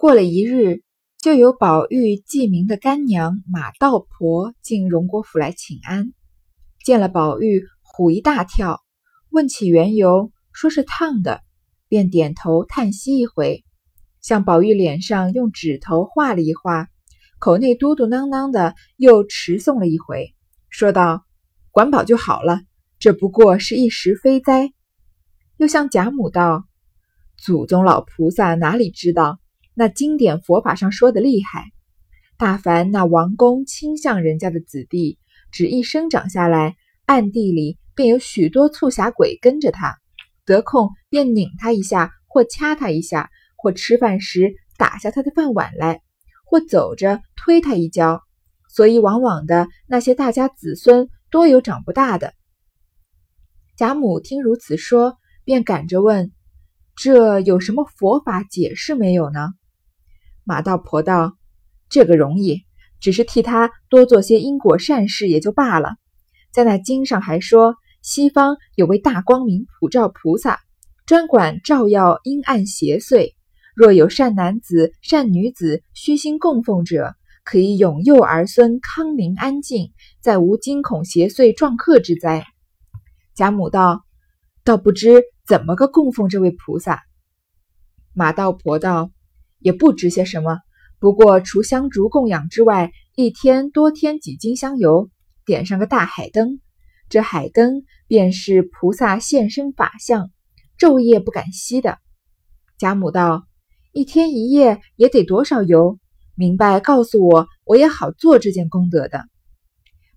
[0.00, 0.82] 过了一日，
[1.18, 6.14] 就有宝玉记名的干娘马道婆进荣国府来请安，
[6.82, 8.80] 见了宝玉，唬一大跳，
[9.28, 11.42] 问起缘由，说是烫的，
[11.86, 13.62] 便点头叹息一回，
[14.22, 16.88] 向宝玉脸上用指头画了一画，
[17.38, 20.34] 口内嘟嘟囔囔的又持诵了一回，
[20.70, 21.26] 说道
[21.70, 22.62] ：“管饱就好了，
[22.98, 24.72] 这不过是一时非灾。”
[25.60, 26.64] 又向贾母道
[27.36, 29.38] ：“祖宗老菩萨哪里知道？”
[29.80, 31.72] 那经典佛法上说的厉害，
[32.36, 35.18] 大凡那王公倾向人家的子弟，
[35.50, 39.96] 只一生长下来，暗地里便有许多促狭鬼跟着他，
[40.44, 46.02] 得空便拧他一下，或掐他一下，或吃饭时打下他的饭碗来，
[46.44, 48.20] 或走着推他一跤，
[48.68, 52.34] 所以往往的那些大家子孙多有长不大的。
[53.78, 56.32] 贾母听如此说，便赶着问
[56.96, 59.48] ：“这有什么佛法解释没有呢？”
[60.44, 61.36] 马道婆道
[61.88, 62.64] ：“这个容易，
[63.00, 65.96] 只是替他多做些因果善事也就罢了。
[66.52, 70.58] 在那经上还说，西方有位大光明普照菩萨，
[71.06, 73.34] 专管照耀阴暗邪祟。
[73.74, 82.44] 若有善男子、善女子虚心供奉者，可以永佑儿孙康宁安静，再无惊恐邪祟撞客之灾。”
[83.34, 84.04] 贾母道
[84.64, 87.02] ：“倒不知怎么个供奉这位菩萨。”
[88.12, 89.10] 马道婆道。
[89.60, 90.58] 也不值些什么，
[90.98, 95.08] 不过除香烛供养之外，一天多添几斤香油，
[95.44, 96.60] 点上个大海灯。
[97.08, 100.30] 这海灯便是菩萨现身法相，
[100.78, 101.98] 昼夜不敢熄的。
[102.78, 103.46] 贾母道
[103.92, 105.98] ：“一天一夜也得多少油？
[106.34, 109.24] 明白告诉我，我也好做这件功德的。”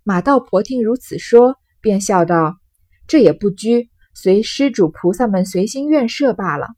[0.04, 2.56] 马道婆听如此说，便笑道
[3.08, 6.68] ：“这也不拘，随施主菩萨们随心愿设罢了。”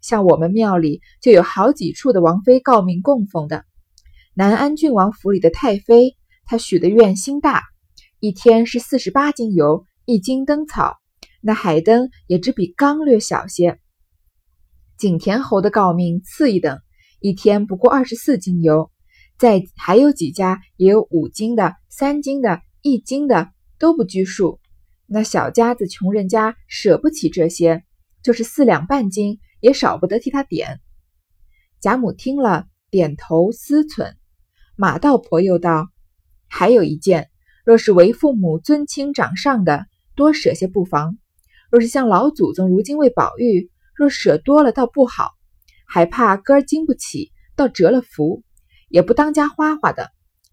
[0.00, 3.64] 像我们庙里就有好几处的王妃诰命供奉的，
[4.34, 7.62] 南安郡王府里的太妃，她许的愿心大，
[8.20, 10.96] 一天是四十八斤油，一斤灯草，
[11.40, 13.78] 那海灯也只比缸略小些。
[14.96, 16.80] 景田侯的诰命次一等，
[17.20, 18.90] 一天不过二十四斤油，
[19.38, 24.60] 再还有几家也有五斤的、三斤的、一斤的，都不拘数。
[25.06, 27.84] 那小家子穷人家舍不起这些，
[28.22, 29.38] 就是四两半斤。
[29.60, 30.80] 也少不得替他点。
[31.80, 34.14] 贾母听了，点头思忖。
[34.76, 35.88] 马道婆又道
[36.48, 37.30] ：“还有一件，
[37.64, 41.18] 若是为父母尊亲长上的，多舍些不妨；
[41.70, 45.32] 若是像老祖宗如今为宝玉，若舍多了倒不好，
[45.86, 48.42] 还怕哥儿经不起，倒折了福，
[48.88, 50.10] 也不当家花花的。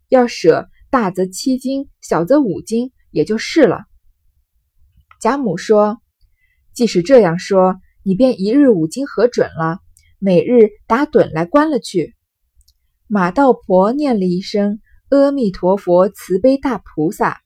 [0.09, 3.85] 要舍大则七斤，小则五斤，也就是了。”
[5.21, 6.01] 贾母说
[6.73, 9.79] ：“即使这样说。”你便一日五斤核准了，
[10.19, 12.13] 每日打盹来关了去。
[13.07, 14.79] 马道婆念了一声
[15.09, 17.41] “阿弥陀佛，慈悲大菩萨”，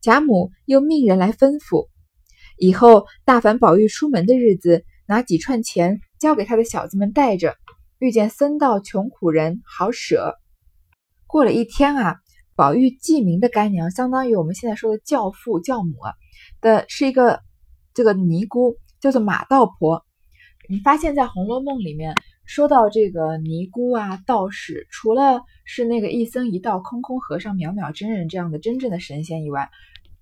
[0.00, 1.88] 贾母又命人来吩咐，
[2.56, 7.54] 以后大凡宝玉出门的日子，拿几串钱交给他的小子们带着，
[7.98, 10.36] 遇见僧道穷苦人，好舍。
[11.26, 12.16] 过了一天啊，
[12.54, 15.96] 宝玉记名的干娘，相当于我们现在说的教父、教母
[16.62, 17.40] 的，是一个
[17.92, 18.78] 这个尼姑。
[19.00, 20.04] 叫做马道婆，
[20.68, 22.14] 你发现，在《红楼梦》里面
[22.44, 29.70] 说到这个尼姑啊、道士，除了是那个一僧一道、空空和尚、渺渺真人这样的真正的神仙以外，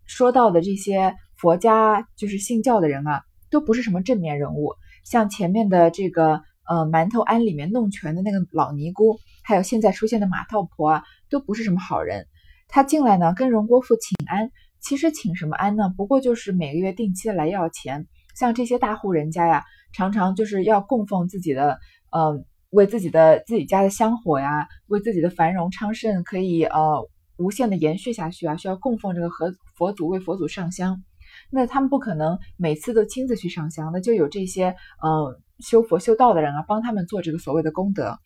[0.07, 4.75] 说到的这些佛家就是信教的人啊，都不是什么正面人物。
[5.05, 12.27] 像前面的这个呃馒头庵里面弄权的那个老尼姑，还有现在出现的马道婆啊，都不是什么好人。
[12.69, 14.51] 他进来呢，跟荣国府请安，
[14.81, 15.93] 其实请什么安呢？
[15.97, 18.07] 不过就是每个月定期的来要钱。
[18.37, 19.65] 像这些大户人家呀，
[19.95, 21.79] 常常就是要供奉自己的，
[22.13, 27.09] 呃，为自己的自己家的香火呀，为自己的繁荣昌盛可以呃
[27.39, 31.03] 无限的延续下去啊，需要供奉这个和佛祖为佛祖上香。
[31.51, 38.19] 那他们不可能每次都亲自去上香，那就有这些呃修佛修道的人啊，帮他们做这个所谓的功德。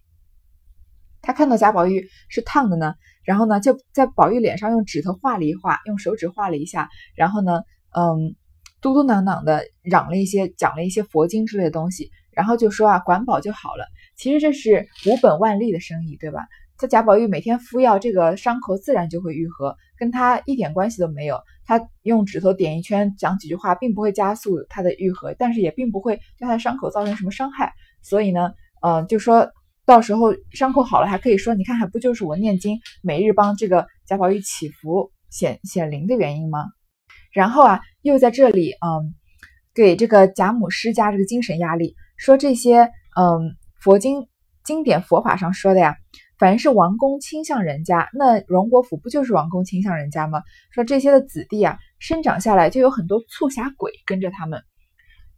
[1.23, 7.63] 他看到贾宝玉是烫的呢，然后呢就在宝玉脸上用指头画了一画，用手指画了一下，然后呢，
[7.97, 8.35] 嗯。
[8.81, 13.87] 嘟嘟囔囔的嚷了一些，讲了一些佛经之类的东西，然后就说啊，管饱就好了。
[14.17, 16.47] 其实这是无本万利的生意，对吧？
[16.79, 21.39] 这贾宝玉每天敷药，这个伤口自然就会愈合，跟他一点关系都没有。
[21.67, 27.75] 他用指头点一圈，讲几句话，并不会加速他的愈合，但是也并不会对他的伤口造成什么伤害。
[28.03, 29.51] 所以呢，嗯，就说
[29.85, 36.65] 到时候伤口好了，还可以说，你看，还不就是我念经，每日帮这个贾宝玉祈福显显灵的原因吗？
[37.33, 39.15] 然后啊，又在这里，嗯，
[39.75, 44.27] 给这个贾母施加这个精神压力，说这些，嗯，佛经
[44.65, 45.97] 经典佛法上说的呀，
[46.39, 50.43] 凡是王公倾向人家，那荣国府不就是王公倾向人家吗？
[50.73, 54.63] 说这些的子弟啊，生长下来就有很多促狭鬼跟着他们，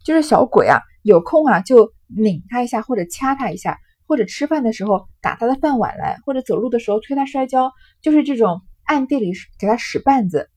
[0.03, 10.49] 就是小鬼啊，有空啊就拧他一下，或者掐他一下，或者吃饭的时候打他的饭碗来，或者走路的时候推他摔跤，就是这种暗地里给他使绊子。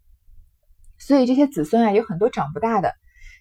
[0.98, 2.92] 所以这些子孙啊，有很多长不大的。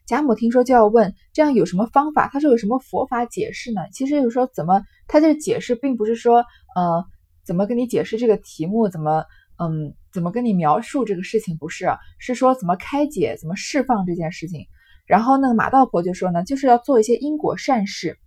[0.06, 2.30] 贾母听说就要问，这样有什么方法？
[2.31, 3.81] 他说有什么佛法解释呢？
[3.92, 7.04] 其实就是说怎么，他这个解释并不是说，呃，
[7.44, 9.25] 怎么跟你解释这个题目，怎么，
[9.57, 11.88] 嗯，怎么跟你描述这个事情，不是，
[12.19, 14.68] 是说怎么开解，怎么释放这件事情。
[15.08, 18.18] 然后那个马道婆就说呢，就是要做一些因果善事，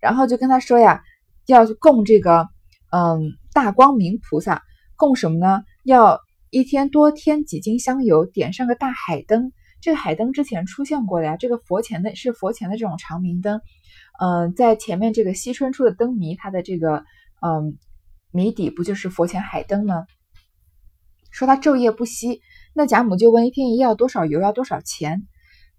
[0.00, 1.02] 然后就跟他说呀，
[1.46, 2.48] 要供这个，
[2.90, 4.62] 嗯，大光明菩萨，
[4.96, 5.62] 供什么呢？
[5.84, 6.20] 要
[6.54, 9.50] 一天多添几斤香油，点上个大海灯。
[9.80, 13.60] 这个海灯之前出现过的呀，这个佛前的是佛前的这种长明灯，
[14.20, 17.04] 嗯，在前面这个惜春出的灯谜，它的这个
[17.44, 17.76] 嗯
[18.30, 20.06] 谜底不就是佛前海灯吗？
[21.32, 22.40] 说他昼夜不息，
[22.72, 25.26] 那贾母就问一天一夜要多少油，要多少钱？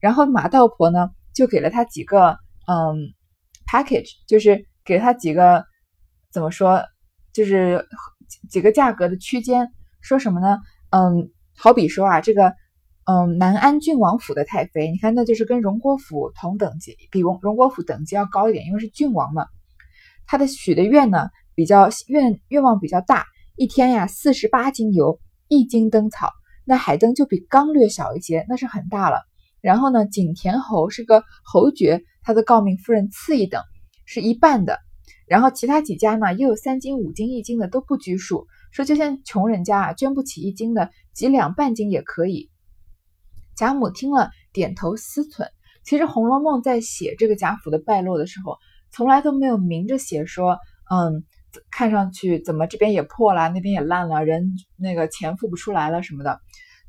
[0.01, 2.37] 然后马道婆呢就给了他几个
[2.67, 3.13] 嗯
[3.65, 5.63] package，就是给他几个
[6.33, 6.83] 怎么说，
[7.31, 7.87] 就是
[8.49, 9.71] 几个价格的区间，
[10.05, 10.59] 说什么呢？
[10.91, 12.53] 嗯，好比说啊，这个。
[13.07, 19.45] 嗯，南安郡王府的太妃，你看，那就是跟荣国府同等级，比荣荣国府等级要高一点，因为是郡王嘛。
[20.25, 26.31] 他的许的愿呢，比较愿愿望比较大，一天呀四十八斤油，一斤灯草，
[26.65, 29.21] 那海灯就比缸略小一些，那是很大了。
[29.61, 33.61] 然后呢，景田侯是个侯爵，他的诰命夫人次一等，
[34.07, 34.79] 是一半的。
[35.27, 42.51] 然后其他几家呢，也有三斤、五斤、一斤的都不拘束，说就像穷人家啊，捐不起一斤的，几两半斤也可以。
[43.55, 45.47] 贾母听了，点头思忖。
[45.85, 48.57] 其实《红楼梦》在写这个贾府的败落的时候，
[48.91, 50.57] 从来都没有明着写说，
[50.91, 51.23] 嗯，
[51.71, 56.41] 看上去怎么这边也破了，那边也烂了，人那个钱付不出来了什么的，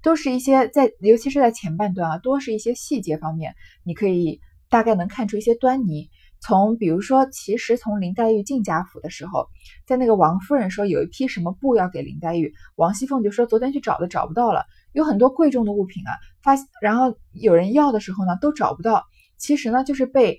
[0.02, 3.54] 都是一些在，尤其是在前半段啊，多是一些细节方面，
[3.84, 6.10] 你可以大概能看出一些端倪。
[6.40, 9.46] 从比如说，其实从林黛玉进贾府的时候，
[9.86, 14.64] 在那个王夫人说有一批什么布要给林黛玉，王熙凤就说昨天去找的找不到了。
[14.92, 16.12] 有很多贵重的物品啊，
[16.42, 19.04] 发然后有人要的时候呢，都找不到。
[19.38, 20.38] 其实呢，就是被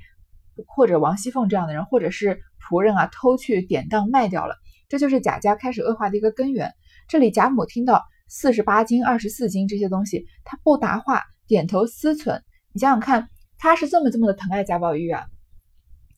[0.65, 4.55] 或者王熙凤这样的人，或者是仆人啊，偷去典当卖掉了。
[4.89, 6.73] 这就是贾家开始恶化的一个根源。
[7.07, 12.41] 这里贾母听到四十八斤、二十四斤这些东西，她不答话，点头思忖。
[12.73, 15.25] 你想想看，她是这么这么的疼爱贾宝玉啊。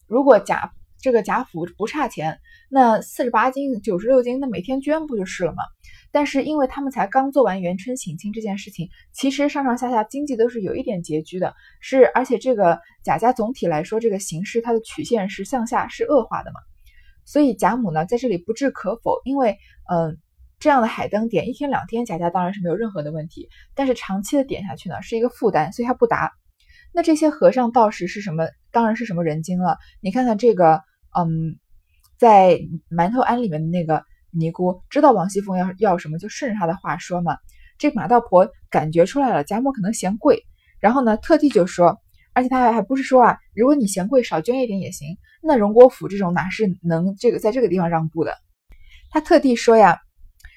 [0.09, 0.71] 如果贾
[1.01, 2.39] 这个贾府不差钱，
[2.69, 5.63] 那四十八斤、九十六斤，那每天捐不就是了吗？
[6.11, 16.59] 但是因为他们才刚做完元春省亲这件事情，其实上上下下经济都是有一点拮据的，是而且这个贾家总体来说这个形势它的曲线是向下是恶化的嘛，
[17.23, 19.57] 所以贾母呢在这里不置可否，因为
[19.89, 20.17] 嗯
[20.59, 26.33] 这样的海灯点一天两天贾家当然是没有任何的问题，但是长期的点下去呢是一个负担，所以他不答。
[26.93, 28.47] 那这些和尚道士是什么？
[28.71, 29.77] 当然是什么人精了。
[30.01, 30.81] 你看看这个
[31.17, 31.57] 嗯，
[32.17, 32.59] 在
[32.89, 34.03] 馒头庵里面的那个。
[34.31, 37.35] 尼姑知道王熙凤要要什么，就顺着她的话说嘛。
[37.79, 40.45] 这马道婆感觉出来了，贾母可能嫌贵，
[40.79, 41.97] 然后呢，特地就说，
[42.33, 45.17] 而且他还还不是说啊，如果你嫌贵，少捐一点也行。
[45.41, 48.37] 那荣国府这种哪是能这个在这个地方让步的？
[49.09, 49.97] 他特地说呀，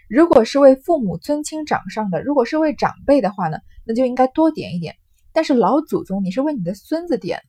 [0.07, 4.97] 如果是为父母尊亲长上的，如果是为长辈的话呢，那就应该多点一点。
[5.33, 7.41] 但是老祖宗，你是为你的孙子点，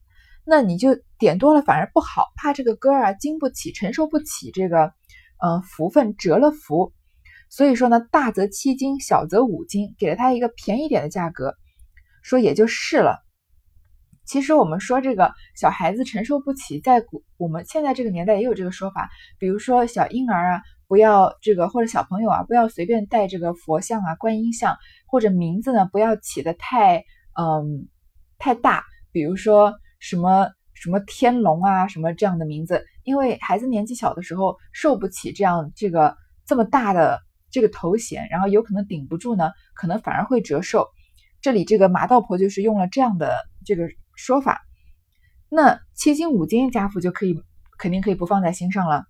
[0.44, 4.92] 那你就点多了反而不好，怕这个歌儿啊经不起，承受不起这个。
[5.44, 6.94] 嗯，福分折了福，
[7.50, 11.54] 所以说呢，大则七斤，小则五斤，给了他一个便宜点的价格，
[12.22, 13.18] 说也就是了。
[14.24, 27.88] 其实我们说这个小孩子承受不起，在古我们现在这个年代也有这个说法，比如说小婴儿啊，不要这个或者小朋友啊，不要随便带这个佛像啊、观音像，或者名字呢不要起的太嗯
[28.38, 32.84] 太大，比如说什么什么天龙啊，什么这样的名字。
[33.04, 40.86] 因为孩子年纪小的时候受不起这样这个这么大的这个头衔，然后有可能顶不住呢，可能反而会折寿。
[41.40, 43.36] 这里这个马道婆就是用了这样的
[43.66, 44.62] 这个说法。
[45.50, 47.40] 那七斤五斤贾府就可以
[47.78, 49.04] 肯定可以不放在心上了。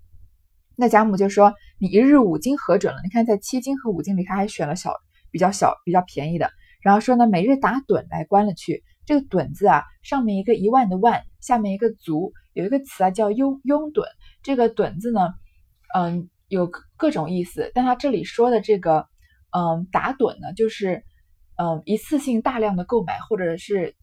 [0.76, 3.00] 那贾母就说：“你一日五斤核准了？
[3.04, 4.93] 你看在七斤和五斤里，他还选了小
[5.31, 6.50] 比较小比较便宜的。
[6.85, 8.85] 然后说呢，每日打盹来关了去。
[9.07, 14.05] 这个盹字啊，上面一个一万的万，下面一个足。”有一个词啊，叫拥拥趸。
[14.43, 15.35] 这个趸字呢，
[15.95, 17.73] 嗯，有各种意思。
[17.75, 19.09] 但他这里说的这个，
[19.50, 21.03] 嗯，打盹呢，就是
[21.57, 23.97] 嗯，一次性大量的购买，或者是，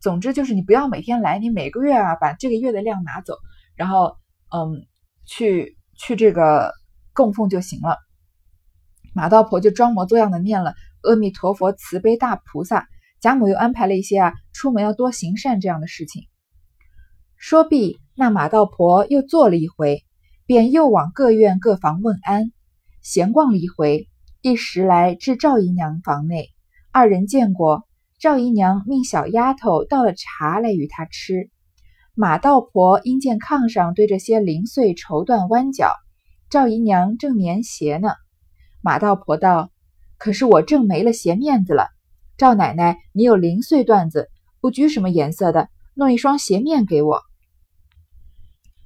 [0.00, 3.34] 总之就是你不要每天来，你每个月啊把这个月的量拿走，
[3.74, 4.16] 然后
[4.54, 4.86] 嗯，
[5.26, 6.72] 去去这个
[7.12, 7.98] 供奉就行了。
[9.14, 12.86] 马道婆就装模作样的念了阿弥陀佛，慈悲大菩萨。
[13.20, 16.22] 贾母又安排了一些啊，出门要多行善这样的事情。
[17.36, 20.04] 说毕，那马道婆又坐了一回，
[20.46, 22.52] 便又往各院各房问安，
[23.02, 24.08] 闲逛了一回，
[24.40, 26.50] 一时来至赵姨娘房内，
[26.92, 27.86] 二人见过。
[28.20, 31.50] 赵姨娘命小丫头倒了茶来与她吃。
[32.14, 35.92] 马道婆因见炕上堆着些零碎绸缎弯角，
[36.50, 38.10] 赵姨娘正粘鞋呢。
[38.80, 39.70] 马道婆道
[40.18, 41.88] ：“可是我正没了鞋面子了。
[42.36, 44.28] 赵奶奶，你有零碎缎子，
[44.60, 47.22] 不拘什么颜色的，弄一双鞋面给我。”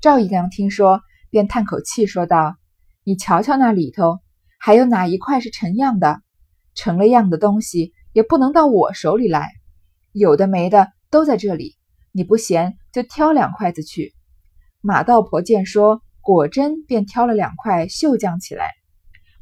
[0.01, 2.57] 赵姨娘听说，便叹口气说道
[3.05, 4.21] ：“你瞧瞧那里头，
[4.59, 6.21] 还有哪一块是成样的？
[6.75, 9.53] 成了样的东西。”也不能到我手里来，
[10.13, 11.77] 有的没的都在这里。
[12.13, 14.13] 你不嫌，就挑两筷子去。
[14.83, 18.69] 马道婆见说，果真便挑了两块绣匠起来。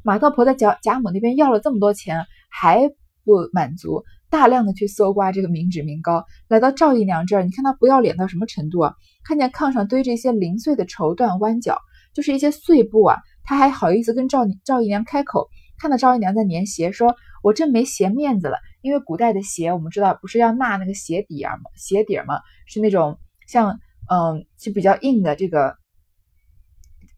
[0.03, 2.89] 马道婆在贾贾母那边要了这么多钱，还
[3.23, 6.25] 不满足，大量的去搜刮这个民脂民膏。
[6.47, 8.95] 来到赵姨娘这儿，你看她不要脸到什么程度啊？
[9.23, 11.77] 看见炕上堆着一些零碎的绸缎弯角，
[12.13, 15.47] 就是一些碎布啊，她还好意思跟赵赵姨娘开口。
[15.77, 21.63] 看到赵姨娘在粘鞋，说：“我真没鞋面子了。”因为古代的鞋，我们知道不是要纳那个鞋底儿吗？
[21.75, 23.17] 鞋底儿嘛，是那种
[23.47, 25.75] 像嗯，是比较硬的这个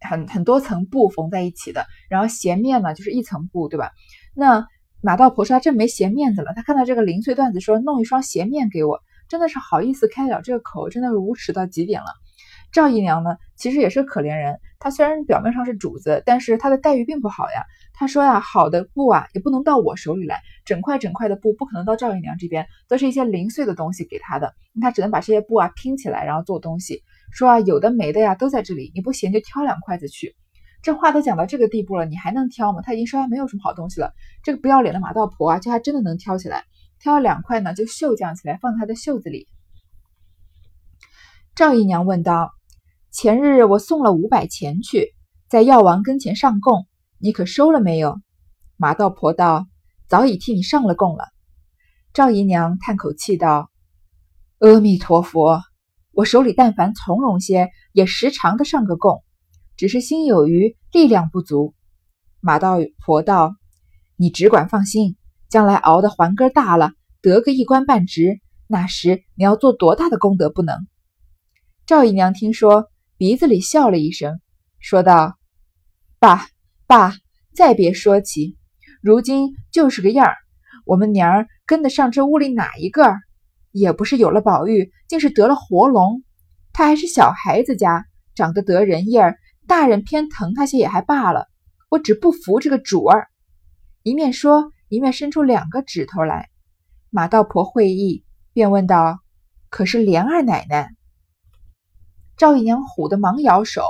[0.10, 1.86] 很很多层布缝在一起的。
[2.10, 3.92] 然后鞋面呢，就是一层布，对吧？
[4.36, 4.68] 那
[5.02, 6.54] 马道婆说她真没鞋面子了。
[6.56, 12.08] 她看到这个零碎段子，说弄一双鞋面给我，真的是好意思开了这个口，真的是无耻到极点了。
[12.72, 14.60] 赵姨娘呢，其实也是可怜人。
[14.80, 17.64] 她虽然表面上是主子，但是她的待遇并不好呀。
[17.94, 27.04] 她说呀，好的布啊，也不能到我手里来，整块整块的布不可能到赵姨娘这边，都是一些零碎的东西给她的，她只能把这些布啊拼起来，然后做东西。
[27.34, 30.36] 说啊，有的没的呀，都在这里，你不嫌就挑两筷子去。
[30.82, 32.82] 这话都讲到这个地步了，你还能挑吗？
[32.82, 34.14] 他已经说还没有什么好东西了。
[34.44, 36.64] 这个不要脸的马道婆啊，就还真的能挑起来，
[37.00, 39.48] 挑了两块呢，就绣匠起来，放在她的袖子里。
[41.56, 42.52] 赵姨娘问道。
[43.16, 45.14] 前日我送了五百钱去，
[45.48, 46.88] 在药王跟前上供，
[47.20, 48.20] 你可收了没有？
[48.76, 49.68] 马道婆道
[50.10, 51.26] ：“早已替你上了供了。”
[52.12, 53.70] 赵姨娘叹口气道
[54.58, 55.62] ：“阿弥陀佛，
[56.14, 59.22] 我手里但凡从容些，也时常的上个供，
[59.76, 61.74] 只是心有余，力量不足。”
[62.40, 63.56] 马道婆道
[64.16, 65.18] ：“你只管放心，
[65.50, 70.88] 将来熬的环根大了，得个一官半职，那时你要做多大的功德不能？”
[71.86, 72.90] 赵姨娘听说。
[73.16, 74.42] 鼻子里笑了一声，
[74.80, 75.38] 说道
[76.20, 76.48] ：“爸
[76.88, 77.14] 爸，
[77.56, 78.58] 再别说起，
[79.02, 80.36] 如今就是个样儿。
[80.84, 83.06] 我们娘儿跟得上这屋里哪一个？
[83.74, 86.24] 也不是有了宝玉，竟是得了活龙。
[86.72, 89.38] 他还是小孩子家，长得得人意儿，
[89.68, 91.48] 大人偏疼他些也还罢了。
[91.90, 93.28] 我只不服这个主儿。”
[94.04, 96.50] 一面说，一面伸出两个指头来。
[97.10, 99.20] 马道婆会意，便问道
[99.70, 100.90] ：“可是莲二奶奶？”
[102.38, 103.84] 赵姨娘唬得忙摇手，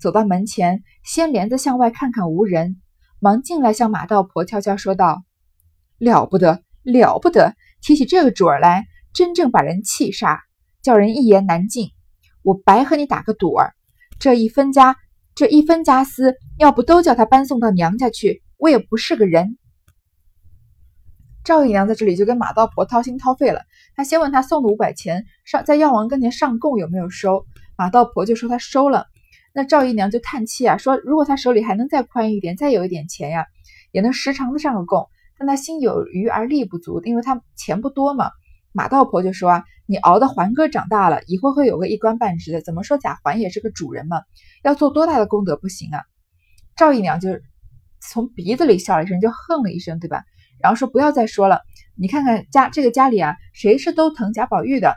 [0.00, 2.80] 走到门前，掀帘子向外看看无人，
[3.20, 5.22] 忙进来向马道婆悄悄说道
[5.98, 7.54] ：“了不得，了不得！
[7.80, 10.38] 提起这个主儿来，真正把人气煞，
[10.82, 11.90] 叫人一言难尽。
[12.42, 13.74] 我白和你打个赌儿，
[14.18, 14.96] 这一分家，
[15.34, 19.58] 这一分家私，要不都叫他搬送到娘家去，我也不是个人。”
[21.44, 23.62] 赵姨娘在这里就跟马道婆掏心掏肺了。
[23.96, 27.44] 她先问他送的五百钱上在药王跟前上供有没有收。
[27.76, 29.06] 马道婆就说她收了，
[29.52, 33.46] 那赵姨娘就叹气啊，说如果她手里还能再宽裕一点，再有一点钱呀，
[33.90, 35.08] 也能时常的上个供。
[35.36, 38.30] 但她心有余而力不足，因为她钱不多嘛。
[38.72, 42.62] 马道婆就说啊，你熬的环哥长大了，以后会有个一官半职的。
[42.62, 44.22] 怎么说贾环也是个主人嘛，
[44.64, 46.02] 要做多大的功德不行啊？
[46.76, 47.38] 赵姨娘就
[48.00, 50.24] 从鼻子里笑了一声，就哼了一声，对吧？
[50.60, 51.60] 然后说不要再说了，
[51.96, 54.96] 你看看家这个家里啊，谁是都疼贾宝玉的？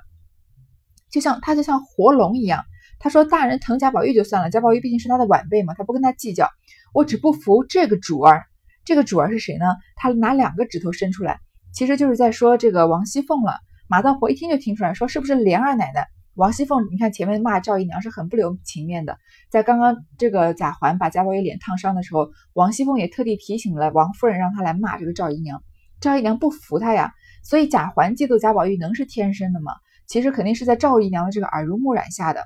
[1.12, 2.64] 就像他就像活龙一样，
[3.00, 6.50] 他说大人疼贾宝玉就算了，贾宝玉毕竟是他的晚辈嘛，他不跟他计较。
[6.94, 8.44] 我只不服这个主儿，
[8.86, 9.66] 这个主儿是谁呢？
[9.98, 11.40] 他拿两个指头伸出来，
[11.74, 13.60] 其实就是在说这个王熙凤了。
[13.88, 16.08] 马道婆一听就听出来，说是不是莲二奶奶？
[16.34, 19.18] 王熙凤，你看前面骂赵姨娘是很不留情面的，
[19.50, 25.64] 在刚刚这个贾环把贾宝玉脸烫伤的时候，王熙凤也特地提醒了王夫人，让她来骂这个赵姨娘。
[26.02, 27.14] 赵姨娘不服她呀，
[27.44, 29.72] 所以贾环嫉妒贾宝玉能是天生的吗？
[30.08, 32.44] 其实肯定是在赵姨娘的这个耳濡目染下的，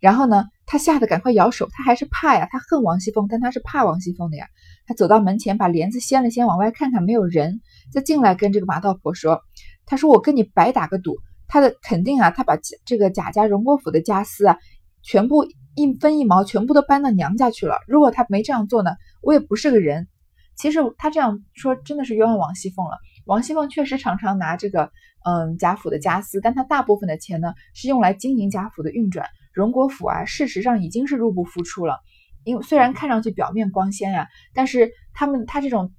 [0.00, 4.46] 然后呢，他吓得赶快摇手，他还是怕呀，他恨王熙凤，但他是怕王熙凤的呀。
[4.86, 7.60] 他走到门前，把帘子掀了掀，往外看看没有人，
[7.92, 9.40] 再进来跟这个马道婆说
[9.84, 11.16] ：“他说我跟你白打个赌，
[11.48, 14.58] 他的肯定啊，他把这个贾家荣国府的家私啊，
[15.02, 17.78] 全部一分一毛全部都搬到娘家去了。
[17.86, 20.08] 如果他没这样做呢，我也不是个人。
[20.56, 22.92] 其实他这样说真的是冤枉王熙凤了。
[23.26, 24.90] 王熙凤确实常常拿这个
[25.24, 29.26] 嗯贾府的家私，但她大部分的钱呢是用来经营贾府的运转。
[29.52, 31.98] 荣国府啊，事实上已经是入不敷出了。
[32.46, 35.92] 因为虽然看上去表面光鲜呀，但是他们他这种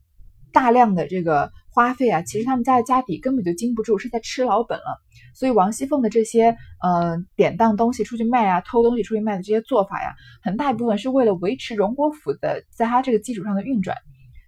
[0.53, 4.97] 大量的这个花费啊，其实他们家的家底根本就经不住，是在吃老本了。
[5.35, 13.97] 所以王熙凤的这些呃典当东西出去卖啊，偷东西出去卖的这些做法呀，很大一部分是为了维持荣国府的在他这个基础上的运转。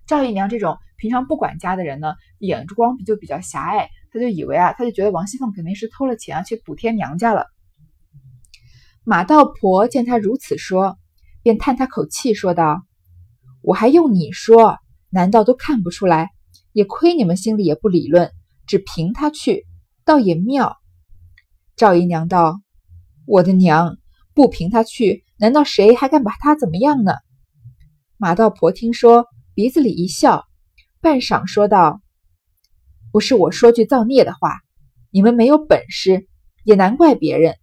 [0.08, 7.48] 赵姨娘这种平常不管家的人呢，眼光就比较狭隘，他就以为啊，他就觉得王熙凤肯定是偷了钱啊去补贴娘家了。
[9.04, 10.98] 马道婆见他如此说。
[11.42, 12.84] 便叹他口气，说道
[13.62, 14.78] ：“我还用你说？
[15.10, 16.30] 难道都看不出来？
[16.72, 18.32] 也亏你们心里也不理论，
[18.68, 19.66] 只凭他去，
[20.06, 20.78] 倒也妙。”
[21.76, 22.60] 赵姨娘道
[23.26, 23.98] ：“我的娘，
[24.34, 27.14] 不凭他去，难道谁还敢把他怎么样呢？”
[28.18, 30.46] 马道婆听说，鼻子里一笑，
[31.02, 32.02] 半晌说道
[33.12, 34.60] ：“不是我说句造孽的话，
[35.10, 36.28] 你们没有本事，
[36.64, 37.56] 也难怪别人。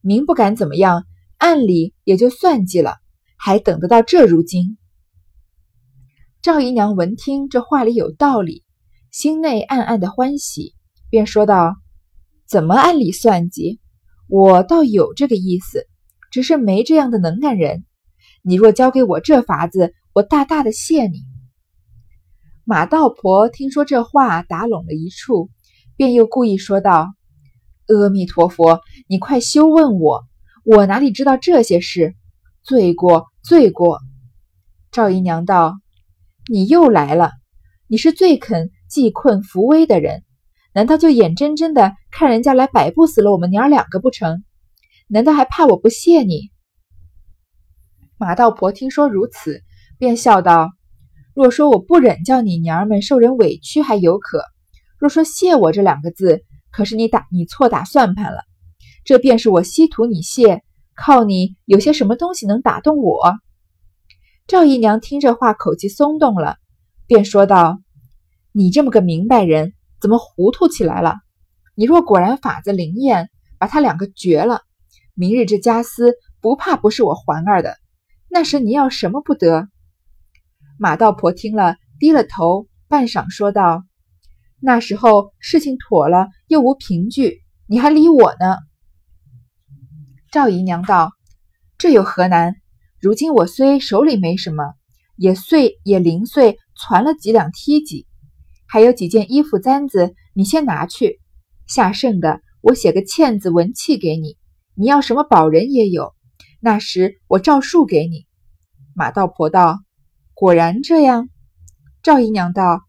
[0.00, 1.04] 明不敢怎么样，
[1.36, 2.96] 暗里也就算计了。”
[3.38, 4.76] 还等得到这如今？
[6.42, 8.64] 赵姨娘闻听这话里有道理，
[9.12, 10.74] 心内暗暗的欢喜，
[11.08, 11.76] 便说道
[12.50, 13.80] ：“怎么按理算计？
[14.28, 15.86] 我倒有这个意思，
[16.32, 17.84] 只是没这样的能干人。
[18.42, 21.24] 你若教给我这法子，我大大的谢你。”
[22.66, 25.48] 马道婆听说这话打拢了一处，
[25.96, 27.14] 便又故意说道
[27.86, 30.24] ：“阿弥陀佛，你快休问我，
[30.64, 32.16] 我哪里知道这些事？”
[32.68, 33.98] 罪过，罪过！
[34.92, 35.78] 赵姨娘道
[36.52, 37.30] ：“你又来了，
[37.86, 40.22] 你是最肯济困扶危的人，
[40.74, 44.44] 难道就眼睁睁的看人家来摆布死了我们娘儿两个不成？
[45.08, 46.50] 难道还怕我不谢你？”
[48.20, 49.62] 马道婆听说如此，
[49.96, 50.68] 便笑道
[51.34, 54.42] ：“若说我不忍叫你娘儿们受人委屈还有可，
[54.98, 58.42] 若说谢我这两个字，可是你打你错打算盘了。
[59.06, 60.62] 这便是我稀图你谢。”
[61.00, 63.38] 靠你有些什么东西能打动我？
[64.48, 66.56] 赵姨娘听这话，口气松动了，
[67.06, 67.78] 便说道
[68.50, 71.14] ：“你这么个明白人，怎么糊涂起来了？
[71.76, 74.62] 你若果然法子灵验，把他两个绝了，
[75.14, 77.76] 明日这家私不怕不是我环儿的。
[78.28, 79.68] 那时你要什么不得？”
[80.80, 83.84] 马道婆听了，低了头，半晌说道
[84.60, 88.56] ：“那时候事情妥了，又无凭据，你还理我呢？”
[90.30, 91.12] 赵姨娘道
[91.78, 92.56] ：“这有何难？
[93.00, 94.74] 如今我虽手里没什么，
[95.16, 98.06] 也碎也零碎，攒了几两梯级，
[98.66, 101.18] 还有几件衣服簪子，你先拿去。
[101.66, 104.36] 下剩的，我写个欠字文契给你。
[104.74, 106.12] 你要什么宝人也有，
[106.60, 108.26] 那时我照数给你。”
[108.94, 109.78] 马道婆道
[110.34, 111.30] ：“果然这样。”
[112.04, 112.82] 赵姨娘道：“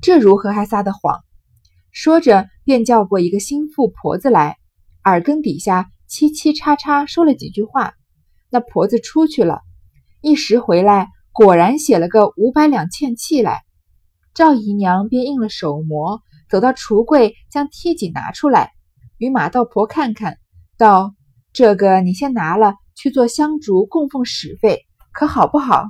[0.00, 1.20] 这如何还撒的谎？”
[1.92, 4.56] 说着，便叫过一个心腹婆子来，
[5.04, 5.90] 耳根底下。
[6.08, 7.94] 嘁嘁叉叉说了几句话，
[8.48, 9.60] 那婆子出去了，
[10.20, 13.62] 一时回来，果然写了个五百两欠契来。
[14.32, 18.70] 赵姨娘便应了手模，走到橱柜，将梯级拿出来，
[19.18, 20.38] 与马道婆看看，
[20.78, 21.14] 道
[21.52, 25.86] ：“这个你先拿了去做香烛供奉使费，可好不好？”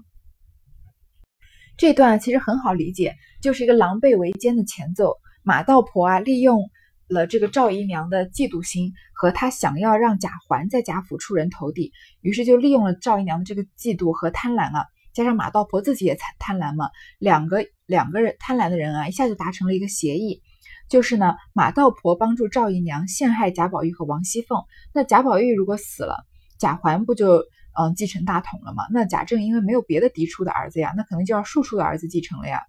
[1.76, 5.12] 这段其实很好理解，就是一个狼狈为奸的前奏。
[5.42, 6.70] 马道婆啊，利用。
[7.08, 20.42] 了这个赵姨娘的嫉妒心和她想要让贾环在贾府出人头地，于是就利用了赵姨娘的这个嫉妒和贪婪啊，加上马道婆自己也贪贪婪嘛，两个两个人贪婪的人啊，一下就达成了一个协议，
[20.88, 26.24] 就是呢，马道婆帮助赵姨娘陷害贾宝玉和王熙凤，那贾宝玉如果死了，
[26.58, 27.44] 贾环不就
[27.78, 28.84] 嗯继承大统了吗？
[28.90, 32.62] 那贾政因为没有别的嫡出的儿子呀，那可能就要庶出的儿子继承了呀，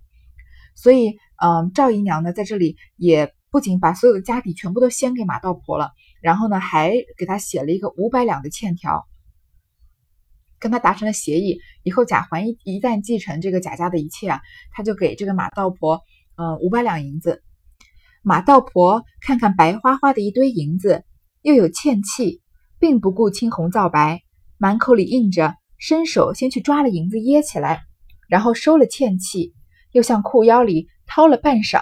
[0.75, 3.33] 所以嗯赵姨娘呢在这里也。
[3.57, 5.89] 不仅把所有的家底全部都先给马道婆了，
[6.21, 9.07] 然后呢，还给他写了一个五百两的欠条，
[10.59, 11.59] 跟他达成了协议。
[11.81, 14.41] 以后贾环一一旦继承这个贾家的一切啊，
[14.73, 16.03] 他就给这个马道婆，
[16.35, 17.41] 嗯，五百两银子。
[18.21, 21.03] 马道婆看看白花花的一堆银子，
[21.41, 22.43] 又有欠气，
[22.77, 24.21] 并不顾青红皂白，
[24.59, 27.81] 满口里应着，伸手先去抓了银子掖起来，
[28.29, 29.55] 然后收了欠气，
[29.93, 31.81] 又向裤腰里掏了半晌，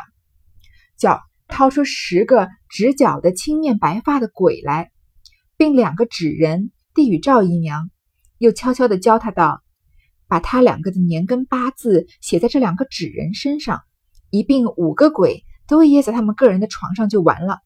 [0.97, 1.19] 叫。
[1.47, 4.91] 掏出十个直角的青面白发的鬼来，
[5.57, 7.89] 并两个纸人递与赵姨娘，
[8.37, 9.61] 又悄悄地教她道
[10.27, 13.81] ：“把他两个的年根八字写在这两个纸人身上，
[14.31, 17.59] 一并五个鬼都掖在他们个人的床上就完了。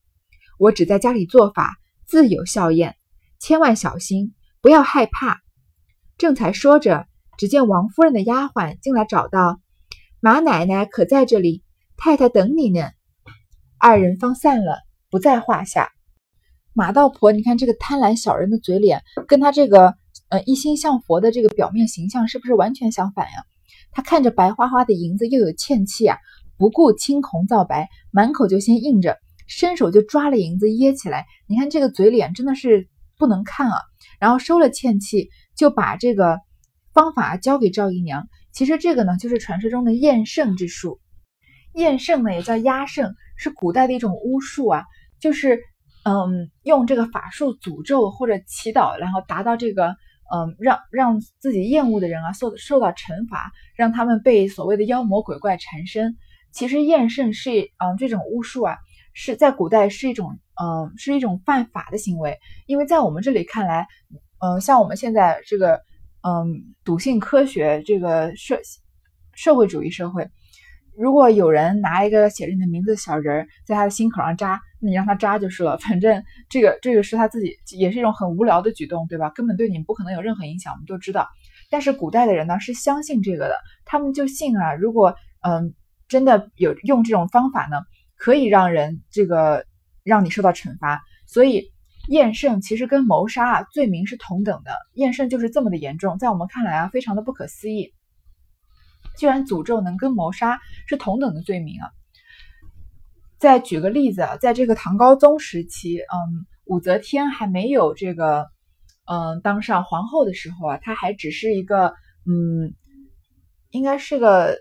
[0.58, 2.96] 我只在家里做法，自有效验，
[3.40, 5.40] 千万小心，不要害怕。”
[6.20, 9.62] 正才说着，只见王夫人的丫鬟进来找道
[10.20, 11.64] ：“马奶奶可在这里？
[11.96, 12.90] 太太等你呢。”
[13.82, 15.90] 二人方散了，不在话下。
[16.74, 19.96] 马道婆，你看这个贪婪小人的嘴脸，跟他这个
[20.28, 23.32] 呃一心向佛的这个表面形象是不是完全相反呀？
[23.92, 26.18] 他看着白花花的银子，又有欠气啊，
[26.58, 31.26] 不顾青红皂白，满口就先应着，伸手就抓了银子掖起来。
[31.48, 33.80] 你看这个嘴脸真的是不能看啊！
[34.20, 36.40] 然后收了欠气，就把这个
[36.94, 38.28] 方法交给赵姨娘。
[38.52, 41.00] 其实这个呢，就是传说中的验圣之术。
[41.74, 43.16] 验圣呢，也叫压圣。
[43.40, 44.84] 是古代的一种巫术啊，
[45.20, 45.60] 就是
[46.04, 49.96] 嗯，用这个法术诅咒或者祈祷，然后达到这个
[50.32, 56.18] 嗯，让让自己厌恶的人啊受受到惩罚，让他们被所谓的妖魔鬼怪缠身。
[56.52, 58.78] 其实厌胜是嗯这种巫术啊，
[59.14, 63.88] 是在古代是一种嗯是一种犯法的行为，因为在我们这里看来，
[64.40, 65.80] 嗯，像我们现在这个
[66.24, 68.60] 嗯笃信科学这个社
[69.34, 70.30] 社会主义社会。
[71.00, 75.78] 如果有人拿一个写着你的名字的小人儿在他的心口上扎，那你让他扎就是了。
[75.80, 79.30] 反正这个这个是他自己，也是一种很无聊的举动，对吧？
[79.30, 81.26] 根本对你不可能有任何影响，我们都知道。
[81.70, 84.74] 但是古代的人呢是相信这个的，他们就信啊。
[84.74, 85.74] 如果嗯
[86.10, 87.78] 真的有用这种方法呢，
[88.18, 89.64] 可以让人这个
[90.04, 91.02] 让你受到惩罚。
[91.28, 91.72] 所以
[92.10, 97.94] 验圣其实跟谋杀啊罪名是同等的，验圣就是这么的严重，在我们看来啊非常的不可思议。
[99.18, 101.92] 居然诅咒能跟谋杀是同等的罪名啊！
[103.38, 108.48] 再举个例子啊，在这个唐高宗时期，嗯，武则天还没有这个，
[109.06, 111.94] 嗯，当上皇后的时候啊，她还只是一个，
[112.26, 112.74] 嗯，
[113.72, 114.58] 应该是个，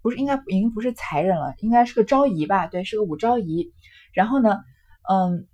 [0.00, 2.66] 不是，应该已经不是才人了，应该是个昭仪吧？
[2.68, 3.72] 对，是个武昭仪。
[4.12, 4.58] 然后呢，
[5.08, 5.46] 嗯，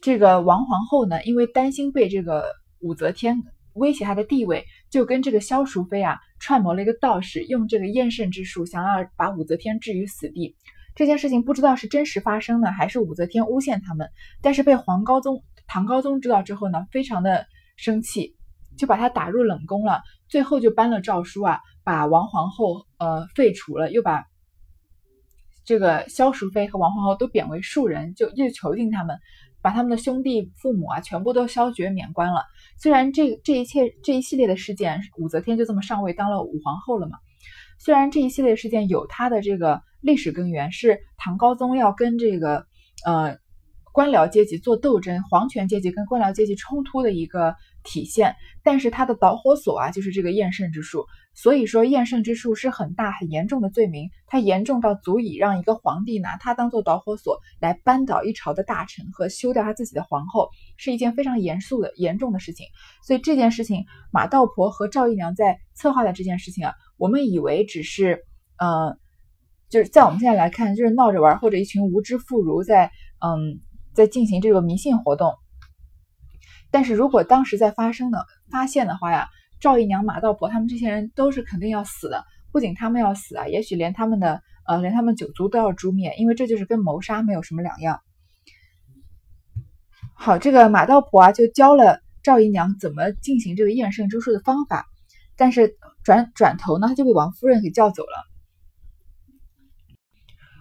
[0.00, 2.44] 这个王皇后呢，因为担心被这个
[2.80, 3.42] 武则天
[3.74, 6.18] 威胁她的地位，就跟这个萧淑妃啊。
[6.38, 10.56] 串谋了一个道士，用这个验圣之术，想要把武则天置于死地。
[10.94, 14.08] 这件事情不知道是真实发生的，还是武则天诬陷他们。
[14.40, 18.36] 但是被黄高宗、唐高宗知道之后呢，非常的生气，
[18.78, 20.00] 就把他打入冷宫了。
[20.28, 24.24] 最后就颁了诏书啊，把王皇后呃废除了，又把
[25.66, 29.18] 这个萧淑妃和王皇后都贬为庶人，就又囚禁他们。
[29.62, 32.44] 把他们的兄弟父母啊，全部都削爵免官了。
[32.78, 37.18] 虽然这这一切这一系列的事件，武则天就这么上位当了武皇后了嘛。
[37.78, 42.66] 虽然这一系列事件有它的这个历史根源，是唐高宗要跟这个
[43.06, 43.38] 呃
[43.92, 51.06] 官僚阶级做斗争，皇权阶级跟官僚阶级冲突的一个体现，但是它的导火索啊，就是这个验圣之术。
[51.32, 62.66] 所以说，验圣之术是很大很严重的罪名，它严重到足以让一个皇帝拿它当做导火索来扳倒一朝的大臣和休掉他自己的皇后，是一件非常严肃的严重的事情。
[63.06, 68.24] 所以这件事情，马道婆和赵姨娘在策划的这件事情啊，我们以为只是，
[68.58, 68.98] 呃，
[69.70, 72.90] 就是在我们现在来看，就是闹着玩，或者一群无知妇孺在，
[73.20, 73.60] 嗯，
[73.94, 75.32] 在进行这个迷信活动。
[76.70, 79.28] 但是如果当时在发生的发现的话呀。
[79.62, 88.00] 赵姨娘、马道婆他们这些人都是肯定要死的，不仅他们要死啊，也许连他们的呃，连他们九族都要诛灭，因为这就是跟谋杀没有什么两样。
[90.14, 94.86] 好，这个马道婆啊，就教了赵姨娘怎么进行这个验圣之术的方法，
[95.36, 98.30] 但是转转头呢，他就被王夫人给叫走了。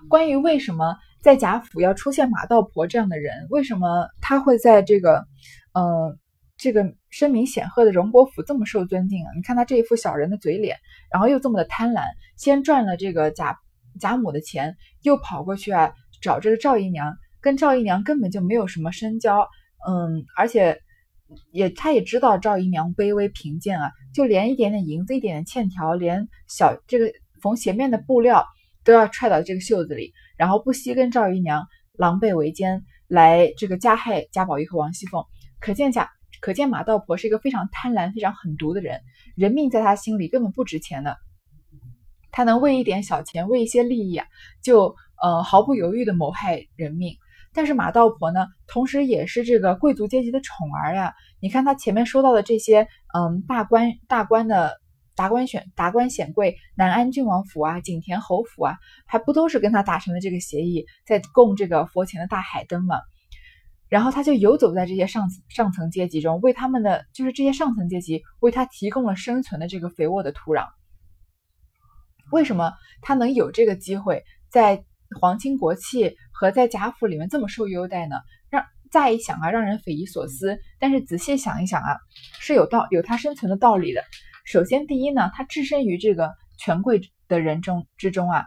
[0.09, 5.25] 关于为什么在贾府要出现马道婆这样的人，为什么他会在这个，
[5.79, 6.19] 嗯。
[6.61, 9.31] 这个声名显赫的荣国府这么受尊敬啊！
[9.33, 10.75] 你看他这一副小人的嘴脸，
[11.09, 12.03] 然后又这么的贪婪，
[12.35, 13.55] 先赚了这个贾
[13.97, 19.47] 贾母的钱，又跑过去啊找这个赵姨娘，跟赵姨娘根本就没有什么深交，
[19.87, 20.77] 嗯，而且
[21.53, 27.09] 也他也知道赵姨娘卑微贫贱啊，就连一点点银子、一点点欠条，连小这个
[27.41, 28.45] 缝鞋面的布料
[28.83, 35.23] 都要揣到这个袖子里，然后不惜跟赵姨娘狼狈为奸，来这个加害贾宝玉和王熙凤，
[35.59, 36.09] 可见贾。
[36.41, 39.01] 可见马道婆是一个非常贪婪、非常狠毒的人，
[39.35, 41.17] 人命在他心里根本不值钱的。
[42.31, 44.25] 他能为一点小钱、为一些利益啊，
[44.63, 47.13] 就呃毫不犹豫的谋害人命。
[47.51, 51.13] 但是马道婆呢，同时也是这个贵族阶级的宠儿呀。
[51.41, 54.79] 你看他前面说到的这些，嗯，大官、大官的
[55.15, 62.95] 达官选、达官显贵，南安郡王府啊、景田侯府啊，还不都是跟他达成了这个协议，在供这个佛前的大海灯吗？
[63.89, 70.67] 然后他就游走在这些上上层阶级中，为他们的就是这些上层阶级为他提供了生存的这个肥沃的土壤。
[72.31, 72.71] 为什么
[73.01, 74.83] 他能有这个机会在
[75.19, 78.17] 皇亲国戚和在贾府里面这么受优待呢？
[78.51, 81.97] 让乍一想啊，让人匪夷所思，但是仔细想一想啊，
[82.39, 84.03] 是有道有他生存的道理的。
[84.45, 88.45] 首先，第一呢，他置身于这个权贵的人中之中啊，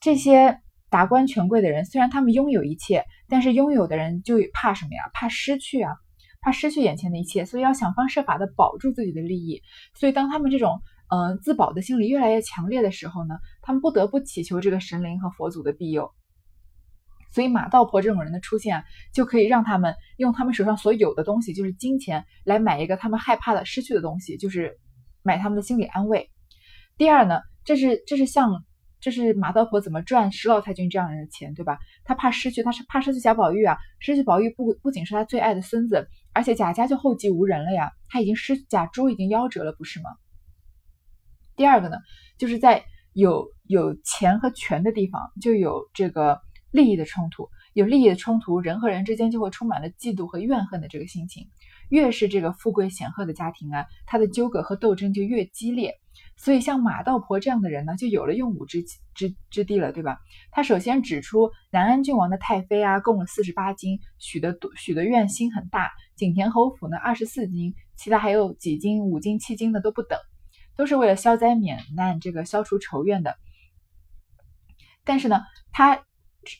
[0.00, 5.10] 这些达官权贵的人虽然他们拥有一切，但是拥有的人就怕什么呀？
[5.12, 5.92] 怕失去啊，
[6.40, 9.62] 怕失去眼前的一切，所以要想方设法的保住自己的利益。
[9.94, 16.10] 所以当他们这种嗯自保的心理越来越强烈的时候呢，他们不得不祈求这个神灵和佛祖的庇佑。
[17.30, 24.78] 所以马道婆这种人的出现，就可以让他们用他们手上所有的东西，就是金钱，来买一个他们害怕的失去的东西，就是
[25.22, 26.30] 买他们的心理安慰。
[26.96, 28.64] 第二呢，这是这是像
[29.04, 31.78] 这是马道婆怎么赚石老太君这样人的钱，对吧？
[32.06, 40.08] 他怕失去，他是怕失去贾宝玉啊，失去宝玉不不仅是他最爱的孙子，而且贾家就后继无人了呀，他已经失贾珠已经夭折了，不是吗？
[41.54, 41.98] 第二个呢，
[42.38, 46.40] 就是在有有钱和权的地方，就有这个。
[46.74, 51.46] 利益的冲突，有利益的冲突，人和人之间就会充满了嫉妒和怨恨的这个心情。
[51.88, 55.94] 越是这个富贵显赫的家庭啊，他的纠葛和斗争就越激烈。
[56.36, 58.82] 所以像马道婆这样的人呢，就有了用武之
[59.14, 60.18] 之之地了，对吧？
[60.50, 70.18] 他首先指出南安郡王的太妃啊，供了四十八金，许的许的愿心很大；景田侯府呢，二十四金，其他还有几金、五金、七金的都不等，
[70.76, 73.36] 都是为了消灾免难，这个消除仇怨的。
[75.04, 75.40] 但是呢，
[75.72, 76.04] 他。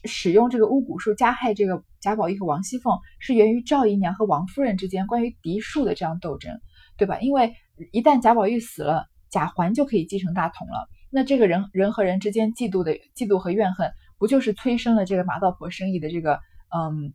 [0.06, 6.58] 使用这个巫蛊术加害这个贾宝玉和王熙凤，是源于赵姨娘和王夫人之间关于嫡庶的这样斗争，
[6.96, 7.20] 对吧？
[7.20, 7.54] 因为
[7.92, 9.04] 一旦贾宝玉死了，
[9.34, 10.88] 贾环就可以继承大统了。
[11.10, 16.38] 那这个人人和人之间嫉妒的嫉妒和怨恨，不就是催生了这个马道婆生意的这个
[16.72, 17.12] 嗯，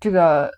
[0.00, 0.50] 这个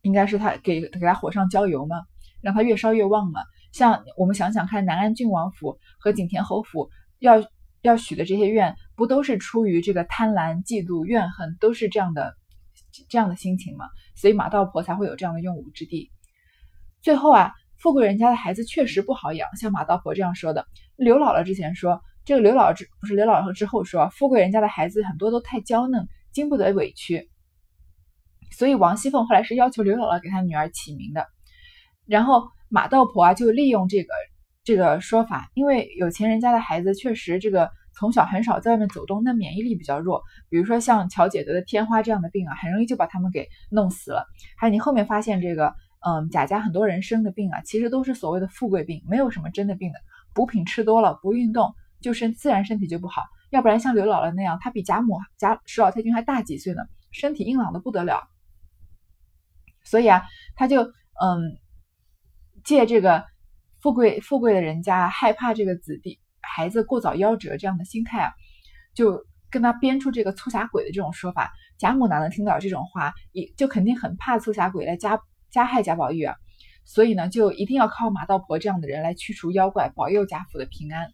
[0.00, 1.96] 应该是他给给他火上浇油吗？
[2.40, 3.40] 让他越烧越旺嘛。
[3.72, 7.44] 像我们想想看，南安郡王府和景田侯府要。
[7.82, 12.34] 要许的这些愿，不都是出于这个贪婪、嫉妒、怨恨，都是这样的
[13.08, 13.86] 这样的心情吗？
[14.16, 16.10] 所以马道婆才会有这样的用武之地。
[17.00, 20.66] 最后啊，富贵人家的孩子确实不好养，像马道婆这样说的。
[20.96, 27.30] 刘姥姥之前说，这个刘姥姥之不是刘姥姥之后说，富贵人家的孩子很多都太娇嫩，经不得委屈。
[28.50, 31.26] 所以王熙凤后来是要求刘姥姥给她女儿起名的。
[32.06, 34.08] 然后马道婆啊，就利用这个。
[34.64, 40.24] 这个说法，因为有钱人家的孩子确实这个从小很少在外面走动，那免疫力比较弱。
[40.48, 44.26] 比如说像乔姐得的天花这样的病啊，很容易就把他们给弄死了。
[44.58, 49.98] 还有你后面发现这个，嗯，贾家很多人生的病啊，其实都是所谓的富贵病，没有什么真的病的。
[50.34, 53.22] 补品吃多了，不运动，就身自然身体就不好。
[53.50, 56.82] 要不然像刘姥姥那样，她比贾母、贾史老太君还大几岁呢，
[57.12, 58.28] 身体硬朗的不得了。
[59.84, 60.24] 所以啊，
[60.56, 61.56] 他就嗯
[62.64, 63.24] 借这个。
[63.82, 68.32] 富贵富贵的人家害怕这个子弟孩子过早夭折这样的心态啊，
[68.94, 71.52] 就跟他编出这个促狭鬼的这种说法。
[71.78, 76.36] 贾母哪能听到这种话，也就肯定很怕促狭鬼来加加害贾宝玉啊，
[76.84, 81.12] 所以呢，就一定要靠马道婆这样的人来驱除妖怪，保佑贾府的平安。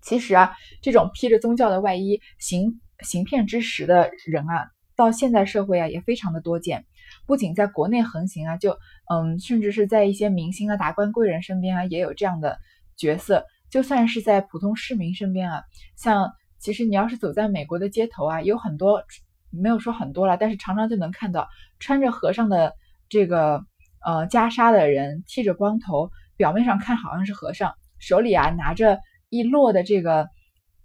[0.00, 6.86] 其实啊，这种披着宗教的外衣行行骗之实的人啊，到现在社会啊也非常的多见。
[7.26, 8.78] 不仅在国内横行啊，就
[9.10, 12.58] 嗯，甚至是在一些明星啊、达官贵人身边啊，也有这样的
[12.96, 13.44] 角色。
[13.70, 15.62] 就算是在普通市民身边啊，
[15.96, 19.02] 像其实你要是走在美国的街头啊，有很多
[19.50, 22.74] 没有说很多了，但是常常就能看到穿着和尚的
[23.08, 23.64] 这个
[24.04, 30.28] 呃袈裟的人，剃着光头，表面上看好像是和尚，手里啊拿着一摞的这个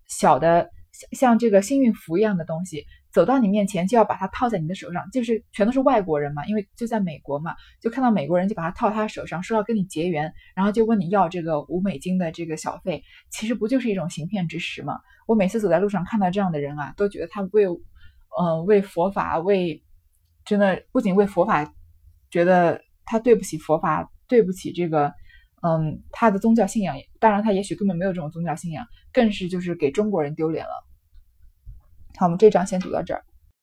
[0.08, 0.70] 小的
[1.12, 2.86] 像这个幸运符一样的东西。
[3.14, 14.98] 走到你面前就要把它套在你的手上，就是全都是外国人嘛，因为就在美国嘛，就看到美国人就把它套他手上，说要跟你结缘，然后就问你要这个五美金的这个小费，其实不就是一种行骗之实吗？
[15.28, 17.68] 我每次走在路上看到这样的人啊，都觉得他为，
[18.40, 19.84] 嗯，为佛法为，
[20.46, 21.74] 真的不仅为佛法，
[22.30, 25.14] 觉得他对不起佛法，对不起这个，
[25.62, 30.86] 嗯，他的宗教信仰，当然他也许根本没有这种宗教信仰，更是就是给中国人丢脸了。
[32.18, 33.24] 好，我们这章先读到这儿。